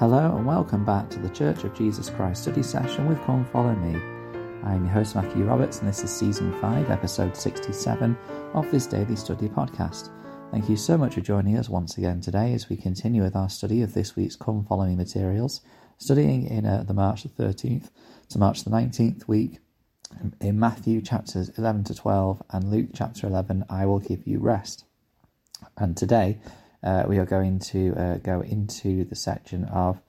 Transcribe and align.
Hello 0.00 0.34
and 0.34 0.46
welcome 0.46 0.82
back 0.82 1.10
to 1.10 1.18
the 1.18 1.28
Church 1.28 1.62
of 1.64 1.74
Jesus 1.74 2.08
Christ 2.08 2.44
study 2.44 2.62
session 2.62 3.06
with 3.06 3.22
Come 3.24 3.44
Follow 3.44 3.74
Me. 3.74 4.00
I'm 4.64 4.86
your 4.86 4.94
host 4.94 5.14
Matthew 5.14 5.44
Roberts 5.44 5.80
and 5.80 5.88
this 5.90 6.02
is 6.02 6.10
season 6.10 6.58
5, 6.58 6.90
episode 6.90 7.36
67 7.36 8.16
of 8.54 8.70
this 8.70 8.86
daily 8.86 9.14
study 9.14 9.46
podcast. 9.46 10.08
Thank 10.52 10.70
you 10.70 10.76
so 10.78 10.96
much 10.96 11.16
for 11.16 11.20
joining 11.20 11.58
us 11.58 11.68
once 11.68 11.98
again 11.98 12.22
today 12.22 12.54
as 12.54 12.70
we 12.70 12.78
continue 12.78 13.22
with 13.22 13.36
our 13.36 13.50
study 13.50 13.82
of 13.82 13.92
this 13.92 14.16
week's 14.16 14.36
Come 14.36 14.64
Follow 14.64 14.86
Me 14.86 14.96
materials, 14.96 15.60
studying 15.98 16.46
in 16.46 16.64
uh, 16.64 16.82
the 16.82 16.94
March 16.94 17.24
the 17.24 17.28
13th 17.28 17.90
to 18.30 18.38
March 18.38 18.64
the 18.64 18.70
19th 18.70 19.28
week 19.28 19.58
in 20.40 20.58
Matthew 20.58 21.02
chapters 21.02 21.50
11 21.58 21.84
to 21.84 21.94
12 21.94 22.42
and 22.48 22.70
Luke 22.70 22.88
chapter 22.94 23.26
11, 23.26 23.66
I 23.68 23.84
will 23.84 24.00
give 24.00 24.26
you 24.26 24.38
rest. 24.38 24.86
And 25.76 25.94
today 25.94 26.38
uh, 26.82 27.04
we 27.06 27.18
are 27.18 27.26
going 27.26 27.58
to 27.58 27.94
uh, 27.96 28.14
go 28.18 28.40
into 28.40 29.04
the 29.04 29.14
section 29.14 29.64
of 29.64 30.00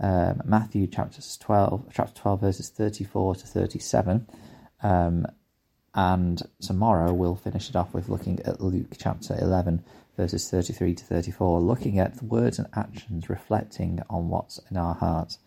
um, 0.00 0.42
Matthew 0.44 0.86
chapters 0.86 1.36
12, 1.38 1.90
chapter 1.92 2.20
12, 2.20 2.40
verses 2.40 2.68
34 2.68 3.36
to 3.36 3.46
37. 3.46 4.26
Um, 4.82 5.26
and 5.94 6.42
tomorrow 6.60 7.12
we'll 7.12 7.36
finish 7.36 7.68
it 7.68 7.76
off 7.76 7.94
with 7.94 8.08
looking 8.08 8.40
at 8.40 8.60
Luke 8.60 8.94
chapter 8.98 9.36
11, 9.40 9.84
verses 10.16 10.50
33 10.50 10.94
to 10.94 11.04
34, 11.04 11.60
looking 11.60 11.98
at 11.98 12.16
the 12.16 12.24
words 12.24 12.58
and 12.58 12.68
actions 12.74 13.30
reflecting 13.30 14.00
on 14.10 14.28
what's 14.28 14.60
in 14.70 14.76
our 14.76 14.94
hearts. 14.94 15.38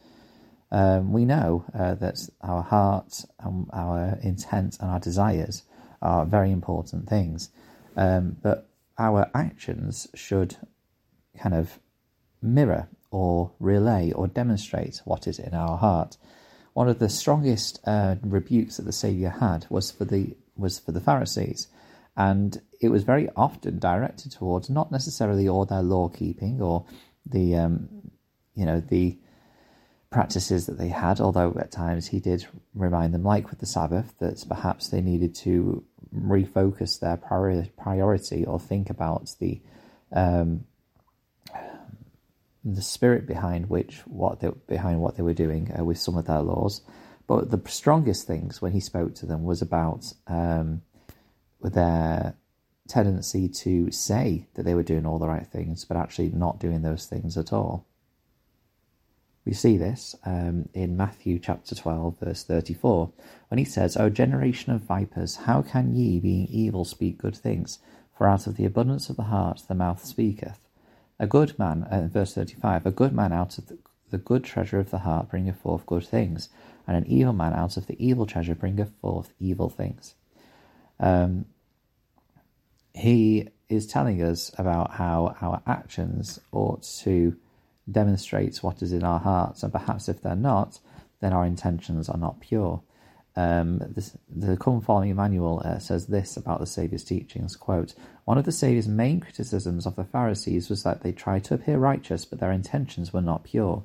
Um, 0.71 1.13
we 1.13 1.25
know 1.25 1.65
uh, 1.73 1.95
that 1.95 2.17
our 2.41 2.61
hearts 2.61 3.25
and 3.39 3.69
our 3.71 4.17
intent 4.21 4.77
and 4.79 4.89
our 4.89 4.99
desires 4.99 5.63
are 6.01 6.25
very 6.25 6.51
important 6.51 7.07
things, 7.07 7.49
um, 7.95 8.37
but 8.41 8.69
our 8.97 9.29
actions 9.33 10.07
should 10.15 10.57
kind 11.37 11.55
of 11.55 11.79
mirror 12.41 12.89
or 13.11 13.51
relay 13.59 14.11
or 14.11 14.27
demonstrate 14.27 15.01
what 15.05 15.27
is 15.27 15.39
in 15.39 15.53
our 15.53 15.77
heart. 15.77 16.17
One 16.73 16.89
of 16.89 16.99
the 16.99 17.09
strongest 17.09 17.79
uh, 17.85 18.15
rebukes 18.21 18.77
that 18.77 18.83
the 18.83 18.91
Saviour 18.91 19.31
had 19.31 19.65
was 19.69 19.91
for 19.91 20.05
the 20.05 20.35
was 20.55 20.79
for 20.79 20.91
the 20.91 21.01
Pharisees, 21.01 21.67
and 22.15 22.61
it 22.81 22.89
was 22.89 23.03
very 23.03 23.29
often 23.35 23.79
directed 23.79 24.31
towards 24.31 24.69
not 24.69 24.91
necessarily 24.91 25.47
all 25.47 25.65
their 25.65 25.81
law 25.81 26.09
keeping 26.09 26.61
or 26.61 26.85
the 27.25 27.55
um, 27.55 27.89
you 28.53 28.65
know 28.65 28.79
the 28.79 29.17
practices 30.09 30.65
that 30.65 30.77
they 30.77 30.87
had, 30.87 31.19
although 31.19 31.55
at 31.59 31.71
times 31.71 32.07
he 32.07 32.19
did 32.19 32.47
remind 32.73 33.13
them, 33.13 33.23
like 33.23 33.49
with 33.49 33.59
the 33.59 33.65
Sabbath, 33.65 34.13
that 34.19 34.43
perhaps 34.47 34.89
they 34.89 35.01
needed 35.01 35.35
to 35.35 35.83
refocus 36.15 36.99
their 36.99 37.17
priori- 37.17 37.71
priority 37.77 38.45
or 38.45 38.59
think 38.59 38.89
about 38.89 39.35
the 39.39 39.61
um, 40.13 40.65
the 42.63 42.81
spirit 42.81 43.25
behind 43.25 43.69
which 43.69 43.99
what 44.05 44.39
they, 44.39 44.49
behind 44.67 44.99
what 44.99 45.15
they 45.15 45.23
were 45.23 45.33
doing 45.33 45.71
uh, 45.77 45.83
with 45.83 45.97
some 45.97 46.17
of 46.17 46.25
their 46.25 46.41
laws. 46.41 46.81
But 47.25 47.51
the 47.51 47.61
strongest 47.69 48.27
things 48.27 48.61
when 48.61 48.71
he 48.71 48.79
spoke 48.79 49.15
to 49.15 49.25
them 49.25 49.43
was 49.43 49.61
about 49.61 50.05
um, 50.27 50.81
their 51.61 52.35
tendency 52.87 53.49
to 53.49 53.91
say 53.91 54.47
that 54.53 54.63
they 54.63 54.75
were 54.75 54.83
doing 54.83 55.05
all 55.05 55.19
the 55.19 55.27
right 55.27 55.45
things, 55.45 55.83
but 55.85 55.97
actually 55.97 56.29
not 56.29 56.59
doing 56.59 56.81
those 56.81 57.05
things 57.05 57.37
at 57.37 57.51
all. 57.51 57.85
We 59.47 59.53
see 59.53 59.77
this 59.77 60.13
um, 60.25 60.67
in 60.73 60.97
Matthew 60.97 61.39
chapter 61.39 61.73
12, 61.73 62.19
verse 62.19 62.43
34, 62.43 63.09
when 63.47 63.57
he 63.57 63.63
says, 63.63 63.95
O 63.95 64.09
generation 64.09 64.73
of 64.73 64.81
vipers, 64.81 65.37
how 65.37 65.61
can 65.61 65.95
ye, 65.95 66.19
being 66.19 66.47
evil, 66.47 66.83
speak 66.83 67.17
good 67.17 67.37
things? 67.37 67.79
For 68.17 68.27
out 68.27 68.45
of 68.45 68.57
the 68.57 68.65
abundance 68.65 69.09
of 69.09 69.15
the 69.15 69.23
heart 69.23 69.61
the 69.69 69.73
mouth 69.73 70.03
speaketh. 70.03 70.59
A 71.17 71.27
good 71.27 71.57
man, 71.57 71.83
uh, 71.83 72.09
verse 72.11 72.33
35, 72.33 72.87
a 72.87 72.91
good 72.91 73.13
man 73.13 73.31
out 73.31 73.57
of 73.57 73.67
the, 73.67 73.77
the 74.11 74.17
good 74.17 74.43
treasure 74.43 74.79
of 74.79 74.91
the 74.91 74.97
heart 74.97 75.29
bringeth 75.29 75.61
forth 75.61 75.85
good 75.85 76.05
things, 76.05 76.49
and 76.85 76.97
an 76.97 77.07
evil 77.07 77.31
man 77.31 77.53
out 77.53 77.77
of 77.77 77.87
the 77.87 77.95
evil 78.05 78.25
treasure 78.25 78.53
bringeth 78.53 78.91
forth 78.99 79.31
evil 79.39 79.69
things. 79.69 80.15
Um, 80.99 81.45
he 82.93 83.47
is 83.69 83.87
telling 83.87 84.21
us 84.21 84.51
about 84.57 84.95
how 84.95 85.37
our 85.39 85.61
actions 85.65 86.37
ought 86.51 86.83
to 87.03 87.37
demonstrates 87.89 88.61
what 88.61 88.81
is 88.81 88.93
in 88.93 89.03
our 89.03 89.19
hearts, 89.19 89.63
and 89.63 89.71
perhaps 89.71 90.09
if 90.09 90.21
they're 90.21 90.35
not, 90.35 90.79
then 91.21 91.33
our 91.33 91.45
intentions 91.45 92.09
are 92.09 92.17
not 92.17 92.39
pure. 92.39 92.81
Um, 93.35 93.79
this, 93.79 94.17
the 94.35 94.57
Come 94.57 94.81
Follow 94.81 95.01
Me 95.01 95.13
manual 95.13 95.61
uh, 95.63 95.77
says 95.77 96.07
this 96.07 96.37
about 96.37 96.59
the 96.59 96.65
Saviour's 96.65 97.03
teachings, 97.03 97.55
quote, 97.55 97.93
One 98.25 98.39
of 98.39 98.45
the 98.45 98.51
Saviour's 98.51 98.87
main 98.87 99.19
criticisms 99.19 99.85
of 99.85 99.95
the 99.95 100.03
Pharisees 100.03 100.69
was 100.69 100.83
that 100.83 101.01
they 101.01 101.11
tried 101.11 101.43
to 101.45 101.53
appear 101.53 101.77
righteous, 101.77 102.25
but 102.25 102.39
their 102.39 102.51
intentions 102.51 103.13
were 103.13 103.21
not 103.21 103.43
pure. 103.43 103.83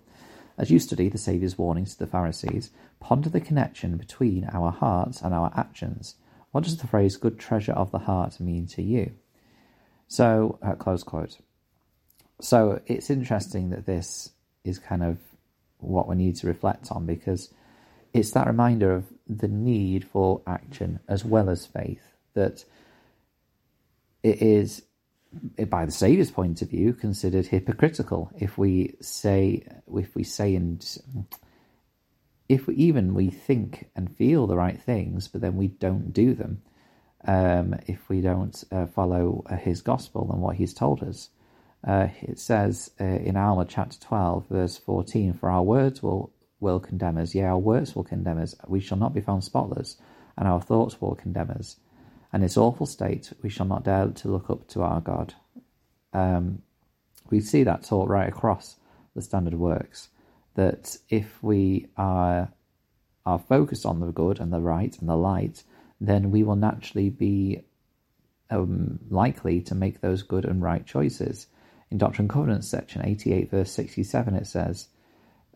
As 0.56 0.70
you 0.70 0.78
study 0.78 1.08
the 1.08 1.18
Saviour's 1.18 1.58
warnings 1.58 1.92
to 1.92 1.98
the 1.98 2.10
Pharisees, 2.10 2.70
ponder 2.98 3.28
the 3.28 3.40
connection 3.40 3.98
between 3.98 4.48
our 4.52 4.70
hearts 4.70 5.20
and 5.20 5.34
our 5.34 5.52
actions. 5.54 6.16
What 6.50 6.64
does 6.64 6.78
the 6.78 6.86
phrase 6.86 7.16
good 7.16 7.38
treasure 7.38 7.72
of 7.72 7.90
the 7.90 8.00
heart 8.00 8.40
mean 8.40 8.66
to 8.68 8.82
you? 8.82 9.12
So, 10.08 10.58
uh, 10.62 10.74
close 10.74 11.02
quote. 11.02 11.38
So 12.42 12.80
it's 12.86 13.08
interesting 13.08 13.70
that 13.70 13.86
this 13.86 14.30
is 14.64 14.80
kind 14.80 15.04
of 15.04 15.18
what 15.78 16.08
we 16.08 16.16
need 16.16 16.34
to 16.36 16.48
reflect 16.48 16.90
on 16.90 17.06
because 17.06 17.54
it's 18.12 18.32
that 18.32 18.48
reminder 18.48 18.92
of 18.92 19.04
the 19.28 19.46
need 19.46 20.04
for 20.04 20.42
action 20.44 20.98
as 21.06 21.24
well 21.24 21.48
as 21.48 21.66
faith 21.66 22.02
that 22.34 22.64
it 24.24 24.42
is 24.42 24.82
by 25.68 25.86
the 25.86 25.92
saviour's 25.92 26.32
point 26.32 26.60
of 26.62 26.70
view 26.70 26.92
considered 26.92 27.46
hypocritical. 27.46 28.32
If 28.36 28.58
we 28.58 28.96
say 29.00 29.64
if 29.94 30.14
we 30.16 30.24
say 30.24 30.56
and 30.56 30.84
if 32.48 32.66
we, 32.66 32.74
even 32.74 33.14
we 33.14 33.30
think 33.30 33.88
and 33.94 34.16
feel 34.16 34.48
the 34.48 34.56
right 34.56 34.82
things 34.82 35.28
but 35.28 35.42
then 35.42 35.56
we 35.56 35.68
don't 35.68 36.12
do 36.12 36.34
them 36.34 36.62
um, 37.24 37.76
if 37.86 38.08
we 38.08 38.20
don't 38.20 38.64
uh, 38.72 38.86
follow 38.86 39.44
uh, 39.48 39.56
his 39.56 39.80
gospel 39.80 40.28
and 40.32 40.42
what 40.42 40.56
he's 40.56 40.74
told 40.74 41.04
us 41.04 41.28
uh, 41.86 42.08
it 42.20 42.38
says 42.38 42.90
uh, 43.00 43.04
in 43.04 43.36
Alma 43.36 43.64
chapter 43.64 43.98
12, 43.98 44.48
verse 44.48 44.78
14, 44.78 45.32
For 45.34 45.50
our 45.50 45.62
words 45.62 46.02
will, 46.02 46.32
will 46.60 46.78
condemn 46.78 47.18
us, 47.18 47.34
yea, 47.34 47.44
our 47.44 47.58
words 47.58 47.96
will 47.96 48.04
condemn 48.04 48.40
us. 48.40 48.54
We 48.68 48.80
shall 48.80 48.98
not 48.98 49.14
be 49.14 49.20
found 49.20 49.44
spotless, 49.44 49.96
and 50.36 50.46
our 50.46 50.60
thoughts 50.60 51.00
will 51.00 51.14
condemn 51.14 51.50
us. 51.50 51.76
And 52.32 52.42
this 52.42 52.56
awful 52.56 52.86
state, 52.86 53.32
we 53.42 53.48
shall 53.50 53.66
not 53.66 53.84
dare 53.84 54.08
to 54.08 54.28
look 54.28 54.48
up 54.48 54.68
to 54.68 54.82
our 54.82 55.00
God. 55.00 55.34
Um, 56.12 56.62
we 57.30 57.40
see 57.40 57.64
that 57.64 57.84
taught 57.84 58.08
right 58.08 58.28
across 58.28 58.76
the 59.14 59.22
standard 59.22 59.54
works, 59.54 60.08
that 60.54 60.96
if 61.08 61.42
we 61.42 61.88
are, 61.96 62.52
are 63.26 63.38
focused 63.38 63.84
on 63.84 64.00
the 64.00 64.12
good 64.12 64.38
and 64.38 64.52
the 64.52 64.60
right 64.60 64.96
and 64.98 65.08
the 65.08 65.16
light, 65.16 65.64
then 66.00 66.30
we 66.30 66.42
will 66.42 66.56
naturally 66.56 67.10
be 67.10 67.62
um, 68.50 69.00
likely 69.10 69.60
to 69.62 69.74
make 69.74 70.00
those 70.00 70.22
good 70.22 70.44
and 70.44 70.62
right 70.62 70.86
choices. 70.86 71.46
In 71.92 71.98
Doctrine 71.98 72.24
and 72.24 72.30
Covenants 72.30 72.68
section 72.68 73.04
88 73.04 73.50
verse 73.50 73.70
67 73.70 74.34
it 74.34 74.46
says, 74.46 74.88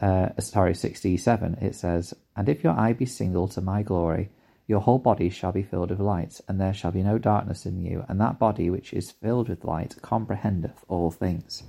uh, 0.02 0.28
sorry, 0.38 0.74
67 0.74 1.54
it 1.62 1.74
says, 1.74 2.12
And 2.36 2.46
if 2.50 2.62
your 2.62 2.78
eye 2.78 2.92
be 2.92 3.06
single 3.06 3.48
to 3.48 3.62
my 3.62 3.82
glory, 3.82 4.28
your 4.66 4.80
whole 4.80 4.98
body 4.98 5.30
shall 5.30 5.52
be 5.52 5.62
filled 5.62 5.88
with 5.88 5.98
light, 5.98 6.38
and 6.46 6.60
there 6.60 6.74
shall 6.74 6.90
be 6.90 7.02
no 7.02 7.16
darkness 7.16 7.64
in 7.64 7.82
you, 7.82 8.04
and 8.06 8.20
that 8.20 8.38
body 8.38 8.68
which 8.68 8.92
is 8.92 9.12
filled 9.12 9.48
with 9.48 9.64
light 9.64 9.96
comprehendeth 10.02 10.84
all 10.88 11.10
things. 11.10 11.62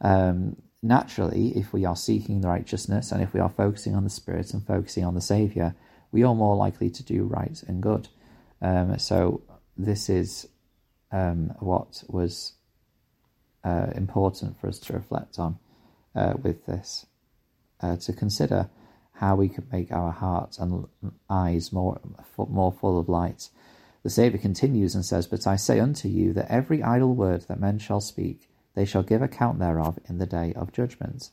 Um, 0.00 0.56
naturally, 0.82 1.56
if 1.56 1.72
we 1.72 1.84
are 1.84 1.94
seeking 1.94 2.40
the 2.40 2.48
righteousness 2.48 3.12
and 3.12 3.22
if 3.22 3.32
we 3.32 3.38
are 3.38 3.48
focusing 3.48 3.94
on 3.94 4.02
the 4.02 4.10
Spirit 4.10 4.52
and 4.52 4.66
focusing 4.66 5.04
on 5.04 5.14
the 5.14 5.20
Saviour, 5.20 5.76
we 6.10 6.24
are 6.24 6.34
more 6.34 6.56
likely 6.56 6.90
to 6.90 7.04
do 7.04 7.22
right 7.22 7.62
and 7.68 7.80
good. 7.80 8.08
Um, 8.60 8.98
so, 8.98 9.42
this 9.76 10.08
is 10.08 10.48
um, 11.12 11.52
what 11.60 12.02
was 12.08 12.54
uh, 13.64 13.86
important 13.94 14.60
for 14.60 14.68
us 14.68 14.78
to 14.78 14.92
reflect 14.92 15.38
on 15.38 15.58
uh, 16.14 16.34
with 16.40 16.66
this, 16.66 17.06
uh, 17.80 17.96
to 17.96 18.12
consider 18.12 18.68
how 19.14 19.36
we 19.36 19.48
could 19.48 19.72
make 19.72 19.92
our 19.92 20.10
hearts 20.10 20.58
and 20.58 20.86
eyes 21.30 21.72
more 21.72 22.00
more 22.36 22.72
full 22.72 22.98
of 22.98 23.08
light. 23.08 23.48
The 24.02 24.10
Saviour 24.10 24.40
continues 24.40 24.94
and 24.94 25.04
says, 25.04 25.26
But 25.26 25.46
I 25.46 25.56
say 25.56 25.80
unto 25.80 26.08
you 26.08 26.32
that 26.34 26.50
every 26.50 26.82
idle 26.82 27.14
word 27.14 27.46
that 27.48 27.58
men 27.58 27.78
shall 27.78 28.00
speak, 28.00 28.50
they 28.74 28.84
shall 28.84 29.02
give 29.02 29.22
account 29.22 29.58
thereof 29.58 29.98
in 30.08 30.18
the 30.18 30.26
day 30.26 30.52
of 30.54 30.72
judgment. 30.72 31.30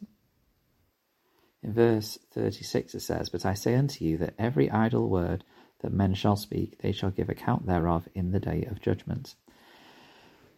In 1.64 1.74
verse 1.74 2.18
36 2.32 2.96
it 2.96 3.02
says, 3.02 3.30
But 3.30 3.46
I 3.46 3.56
say 3.56 3.76
unto 3.76 4.06
you 4.06 4.18
that 4.20 4.36
every 4.40 4.70
idle 4.70 5.10
word 5.10 5.44
that 5.82 5.92
men 5.92 6.14
shall 6.14 6.36
speak, 6.36 6.80
they 6.80 6.92
shall 6.92 7.12
give 7.12 7.30
account 7.30 7.66
thereof 7.66 8.08
in 8.16 8.32
the 8.32 8.40
day 8.40 8.66
of 8.70 8.82
judgment. 8.82 9.36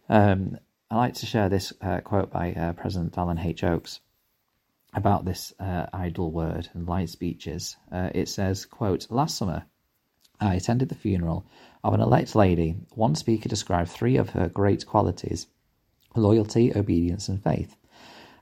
Um, 0.08 0.58
I 0.90 0.96
like 0.96 1.14
to 1.14 1.26
share 1.26 1.48
this 1.48 1.72
uh, 1.80 2.00
quote 2.00 2.30
by 2.30 2.52
uh, 2.52 2.74
President 2.74 3.14
Dallin 3.14 3.42
H. 3.42 3.64
Oaks 3.64 4.00
about 4.92 5.24
this 5.24 5.52
uh, 5.58 5.86
idle 5.92 6.30
word 6.30 6.68
and 6.74 6.86
light 6.86 7.08
speeches. 7.08 7.76
Uh, 7.90 8.10
it 8.14 8.28
says, 8.28 8.66
quote, 8.66 9.10
Last 9.10 9.36
summer, 9.36 9.64
I 10.40 10.54
attended 10.54 10.90
the 10.90 10.94
funeral 10.94 11.46
of 11.82 11.94
an 11.94 12.00
elect 12.00 12.36
lady. 12.36 12.76
One 12.94 13.14
speaker 13.14 13.48
described 13.48 13.88
three 13.88 14.16
of 14.16 14.30
her 14.30 14.48
great 14.48 14.86
qualities 14.86 15.46
loyalty, 16.14 16.70
obedience, 16.76 17.28
and 17.28 17.42
faith. 17.42 17.76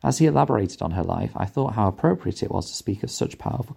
As 0.04 0.18
he 0.18 0.26
elaborated 0.26 0.82
on 0.82 0.90
her 0.90 1.04
life, 1.04 1.30
I 1.36 1.46
thought 1.46 1.74
how 1.74 1.86
appropriate 1.86 2.42
it 2.42 2.50
was 2.50 2.68
to 2.68 2.76
speak 2.76 3.04
of 3.04 3.10
such 3.10 3.38
powerful, 3.38 3.76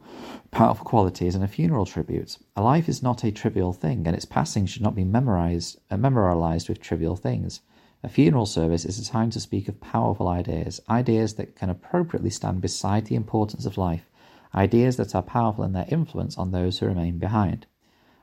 powerful 0.50 0.86
qualities 0.86 1.36
in 1.36 1.44
a 1.44 1.48
funeral 1.48 1.86
tribute. 1.86 2.40
A 2.56 2.64
life 2.64 2.90
is 2.90 3.04
not 3.04 3.24
a 3.24 3.32
trivial 3.32 3.74
thing, 3.74 4.08
and 4.08 4.16
its 4.16 4.26
passing 4.26 4.66
should 4.66 4.82
not 4.82 4.96
be 4.96 5.04
memorized, 5.04 5.80
uh, 5.92 5.98
memorialized 5.98 6.68
with 6.68 6.82
trivial 6.82 7.16
things. 7.16 7.62
A 8.06 8.07
funeral 8.07 8.46
service 8.46 8.86
is 8.86 9.00
a 9.00 9.04
time 9.12 9.31
to 9.31 9.40
speak 9.40 9.68
of 9.68 9.81
powerful 9.81 10.28
ideas, 10.28 10.80
ideas 10.88 11.34
that 11.38 11.56
can 11.56 11.72
appropriately 11.72 12.30
stand 12.30 12.62
beside 12.62 13.07
the 13.07 13.16
importance 13.16 13.66
of 13.66 13.80
life, 13.80 14.12
ideas 14.54 14.98
that 14.98 15.16
are 15.16 15.24
powerful 15.24 15.63
in 15.63 15.72
their 15.72 15.88
influence 15.90 16.38
on 16.38 16.52
those 16.52 16.78
who 16.78 16.86
remain 16.86 17.18
behind. 17.18 17.66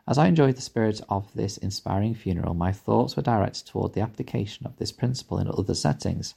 As 0.06 0.18
I 0.18 0.28
enjoyed 0.28 0.54
the 0.54 0.62
spirit 0.62 1.00
of 1.08 1.34
this 1.34 1.56
inspiring 1.56 2.14
funeral, 2.14 2.54
my 2.54 2.70
thoughts 2.70 3.16
were 3.16 3.24
directed 3.24 3.66
toward 3.66 3.94
the 3.94 4.02
application 4.02 4.66
of 4.66 4.76
this 4.76 4.92
principle 4.92 5.38
in 5.38 5.48
other 5.48 5.74
settings. 5.74 6.36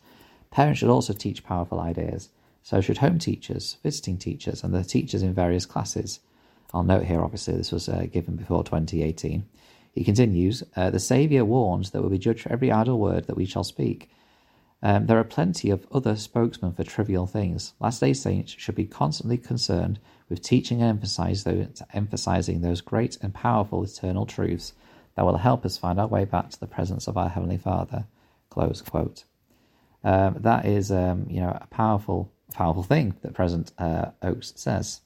Parents 0.50 0.80
should 0.80 0.90
also 0.90 1.14
teach 1.14 1.46
powerful 1.46 1.80
ideas. 1.80 2.30
So 2.64 2.82
should 2.82 2.98
home 2.98 3.20
teachers, 3.20 3.78
visiting 3.84 4.18
teachers, 4.18 4.64
and 4.64 4.74
the 4.74 4.84
teachers 4.84 5.22
in 5.22 5.36
various 5.36 5.68
classes. 5.68 6.20
I'll 6.74 6.82
note 6.82 7.06
here, 7.06 7.22
obviously, 7.22 7.56
this 7.56 7.72
was 7.72 7.90
uh, 7.90 8.08
given 8.12 8.38
before 8.38 8.64
2018. 8.64 9.46
He 9.96 10.04
continues, 10.04 10.62
uh, 10.76 10.90
The 10.90 11.00
Saviour 11.00 11.46
warns 11.46 11.92
that 11.92 12.02
we'll 12.02 12.12
be 12.12 12.18
judged 12.18 12.42
for 12.42 12.52
every 12.52 12.70
idle 12.70 13.00
word 13.00 13.28
that 13.28 13.38
we 13.38 13.46
shall 13.46 13.64
speak. 13.64 14.10
Um, 14.84 15.06
there 15.06 15.18
are 15.18 15.24
plenty 15.24 15.70
of 15.70 15.88
other 15.90 16.18
spokesmen 16.18 16.74
for 16.74 16.84
trivial 16.84 17.26
things. 17.26 17.74
Last 17.80 18.02
day 18.02 18.12
saints 18.12 18.52
should 18.52 18.76
be 18.76 18.86
constantly 18.86 19.38
concerned 19.38 20.00
with 20.30 20.42
teaching 20.42 20.82
and 20.82 21.02
those, 21.02 21.82
emphasizing 21.94 22.62
those 22.62 22.82
great 22.82 23.18
and 23.22 23.34
powerful 23.34 23.86
eternal 23.86 24.26
truths 24.26 24.74
that 25.16 25.26
will 25.26 25.38
help 25.38 25.66
us 25.66 25.78
find 25.78 25.98
our 25.98 26.08
way 26.08 26.26
back 26.26 26.50
to 26.50 26.60
the 26.60 26.68
presence 26.68 27.08
of 27.08 27.16
our 27.16 27.30
Heavenly 27.30 27.58
Father. 27.58 28.06
Close 28.50 28.82
quote. 28.82 29.24
Um, 30.04 30.36
that 30.42 30.66
is, 30.66 30.92
um, 30.92 31.26
you 31.30 31.40
know, 31.40 31.58
a 31.60 31.68
powerful, 31.68 32.34
powerful 32.54 32.84
thing 32.84 33.16
that 33.22 33.34
President 33.34 33.72
uh, 33.80 34.12
Oaks 34.22 34.52
says. 34.58 35.02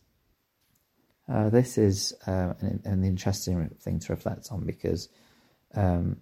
Uh, 1.31 1.49
this 1.49 1.77
is 1.77 2.13
uh, 2.27 2.53
an, 2.59 2.81
an, 2.85 3.03
interesting 3.03 3.69
thing 3.81 3.99
to 3.99 4.11
reflect 4.11 4.47
on 4.51 4.65
because 4.65 5.09
um, 5.75 6.17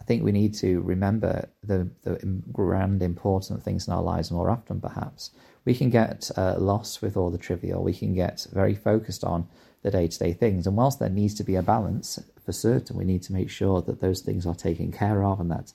I 0.00 0.04
think 0.04 0.22
we 0.22 0.32
need 0.32 0.54
to 0.56 0.80
remember 0.82 1.48
the, 1.62 1.90
the 2.02 2.18
grand 2.52 3.02
important 3.02 3.62
things 3.62 3.86
in 3.86 3.94
our 3.94 4.02
lives 4.02 4.30
more 4.30 4.50
often, 4.50 4.80
perhaps. 4.80 5.30
We 5.64 5.74
can 5.74 5.88
get 5.88 6.30
uh, 6.36 6.56
lost 6.58 7.00
with 7.00 7.16
all 7.16 7.30
the 7.30 7.38
trivial, 7.38 7.82
we 7.82 7.94
can 7.94 8.14
get 8.14 8.46
very 8.52 8.74
focused 8.74 9.24
on 9.24 9.48
the 9.82 9.90
day 9.90 10.06
to 10.08 10.18
day 10.18 10.32
things. 10.34 10.66
And 10.66 10.76
whilst 10.76 10.98
there 10.98 11.08
needs 11.08 11.34
to 11.34 11.44
be 11.44 11.54
a 11.54 11.62
balance, 11.62 12.18
for 12.44 12.52
certain, 12.52 12.96
we 12.96 13.04
need 13.04 13.22
to 13.22 13.32
make 13.32 13.50
sure 13.50 13.80
that 13.82 14.00
those 14.00 14.20
things 14.20 14.46
are 14.46 14.54
taken 14.54 14.92
care 14.92 15.24
of 15.24 15.40
and 15.40 15.50
that 15.50 15.72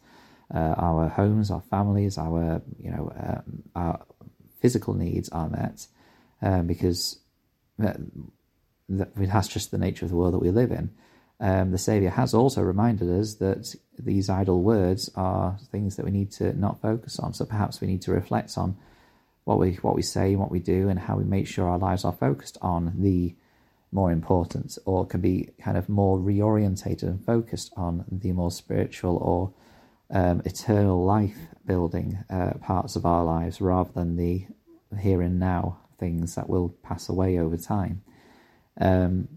uh, 0.53 0.75
our 0.77 1.07
homes, 1.07 1.49
our 1.49 1.61
families, 1.61 2.17
our, 2.17 2.61
you 2.79 2.91
know, 2.91 3.11
um, 3.17 3.63
our 3.75 4.05
physical 4.59 4.93
needs 4.93 5.29
are 5.29 5.49
met 5.49 5.87
um, 6.41 6.67
because 6.67 7.19
that, 7.77 7.97
that's 8.89 9.47
just 9.47 9.71
the 9.71 9.77
nature 9.77 10.05
of 10.05 10.11
the 10.11 10.17
world 10.17 10.33
that 10.33 10.39
we 10.39 10.51
live 10.51 10.71
in 10.71 10.91
um, 11.39 11.71
the 11.71 11.77
Saviour 11.77 12.11
has 12.11 12.33
also 12.33 12.61
reminded 12.61 13.09
us 13.09 13.35
that 13.35 13.75
these 13.99 14.29
idle 14.29 14.61
words 14.61 15.09
are 15.15 15.57
things 15.71 15.97
that 15.97 16.05
we 16.05 16.11
need 16.11 16.31
to 16.33 16.57
not 16.57 16.81
focus 16.81 17.19
on. 17.19 17.33
So 17.33 17.45
perhaps 17.45 17.81
we 17.81 17.87
need 17.87 18.01
to 18.03 18.11
reflect 18.11 18.57
on 18.57 18.77
what 19.43 19.59
we 19.59 19.73
what 19.75 19.95
we 19.95 20.01
say 20.01 20.31
and 20.31 20.39
what 20.39 20.49
we 20.49 20.59
do, 20.59 20.89
and 20.89 20.97
how 20.97 21.17
we 21.17 21.23
make 21.23 21.47
sure 21.47 21.67
our 21.67 21.77
lives 21.77 22.05
are 22.05 22.13
focused 22.13 22.57
on 22.61 22.93
the 22.97 23.35
more 23.91 24.11
important, 24.11 24.77
or 24.85 25.05
can 25.05 25.21
be 25.21 25.49
kind 25.61 25.77
of 25.77 25.87
more 25.87 26.17
reorientated 26.17 27.03
and 27.03 27.23
focused 27.25 27.71
on 27.77 28.05
the 28.11 28.31
more 28.31 28.49
spiritual 28.49 29.17
or 29.17 29.53
um, 30.09 30.41
eternal 30.45 31.03
life 31.03 31.37
building 31.65 32.23
uh, 32.29 32.53
parts 32.61 32.95
of 32.95 33.05
our 33.05 33.23
lives, 33.23 33.61
rather 33.61 33.91
than 33.93 34.15
the 34.15 34.47
here 34.99 35.21
and 35.21 35.39
now 35.39 35.79
things 35.97 36.35
that 36.35 36.49
will 36.49 36.69
pass 36.83 37.09
away 37.09 37.37
over 37.39 37.57
time. 37.57 38.01
Um, 38.79 39.27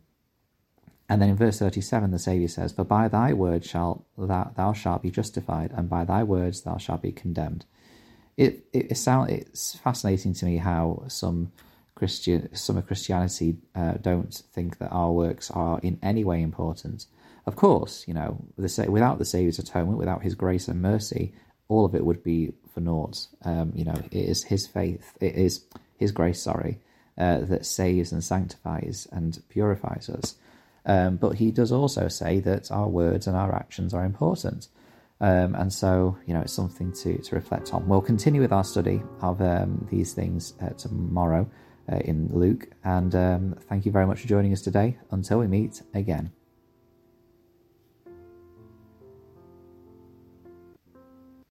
and 1.08 1.22
then 1.22 1.30
in 1.30 1.36
verse 1.36 1.58
37, 1.58 2.10
the 2.10 2.18
Saviour 2.18 2.48
says, 2.48 2.72
For 2.72 2.84
by 2.84 3.08
thy 3.08 3.32
word 3.32 3.64
shalt 3.64 4.04
thou, 4.16 4.52
thou 4.54 4.72
shalt 4.72 5.02
be 5.02 5.10
justified, 5.10 5.72
and 5.74 5.88
by 5.88 6.04
thy 6.04 6.22
words 6.22 6.62
thou 6.62 6.76
shalt 6.76 7.02
be 7.02 7.12
condemned. 7.12 7.64
It, 8.36 8.66
it, 8.72 8.92
it 8.92 8.94
sound, 8.96 9.30
it's 9.30 9.76
fascinating 9.76 10.34
to 10.34 10.44
me 10.44 10.58
how 10.58 11.04
some 11.08 11.52
Christian 11.94 12.54
some 12.54 12.76
of 12.76 12.86
Christianity 12.86 13.56
uh, 13.74 13.94
don't 13.94 14.32
think 14.52 14.78
that 14.78 14.90
our 14.90 15.10
works 15.10 15.50
are 15.50 15.80
in 15.80 15.98
any 16.00 16.22
way 16.22 16.40
important. 16.42 17.06
Of 17.44 17.56
course, 17.56 18.06
you 18.06 18.14
know, 18.14 18.44
the, 18.56 18.86
without 18.88 19.18
the 19.18 19.24
Saviour's 19.24 19.58
atonement, 19.58 19.98
without 19.98 20.22
His 20.22 20.36
grace 20.36 20.68
and 20.68 20.80
mercy, 20.80 21.32
all 21.66 21.84
of 21.84 21.96
it 21.96 22.04
would 22.04 22.22
be 22.22 22.52
for 22.72 22.80
naught. 22.80 23.26
Um, 23.44 23.72
you 23.74 23.84
know, 23.84 24.00
it 24.12 24.28
is 24.28 24.44
His 24.44 24.66
faith, 24.68 25.16
it 25.20 25.34
is 25.34 25.64
His 25.98 26.12
grace, 26.12 26.40
sorry, 26.40 26.78
uh, 27.18 27.40
that 27.40 27.66
saves 27.66 28.12
and 28.12 28.22
sanctifies 28.22 29.06
and 29.12 29.42
purifies 29.48 30.08
us. 30.08 30.36
Um, 30.86 31.16
but 31.16 31.34
he 31.34 31.50
does 31.50 31.72
also 31.72 32.08
say 32.08 32.40
that 32.40 32.70
our 32.70 32.88
words 32.88 33.26
and 33.26 33.36
our 33.36 33.54
actions 33.54 33.92
are 33.92 34.04
important. 34.04 34.68
Um, 35.20 35.54
and 35.54 35.72
so, 35.72 36.16
you 36.26 36.32
know, 36.32 36.40
it's 36.40 36.52
something 36.52 36.92
to, 36.92 37.18
to 37.18 37.34
reflect 37.34 37.74
on. 37.74 37.88
We'll 37.88 38.00
continue 38.00 38.40
with 38.40 38.52
our 38.52 38.64
study 38.64 39.02
of 39.20 39.42
um, 39.42 39.86
these 39.90 40.14
things 40.14 40.54
uh, 40.62 40.70
tomorrow 40.70 41.50
uh, 41.92 41.96
in 41.96 42.30
Luke. 42.32 42.68
And 42.84 43.14
um, 43.14 43.56
thank 43.68 43.84
you 43.84 43.92
very 43.92 44.06
much 44.06 44.20
for 44.20 44.28
joining 44.28 44.52
us 44.52 44.62
today. 44.62 44.96
Until 45.10 45.40
we 45.40 45.48
meet 45.48 45.82
again. 45.92 46.37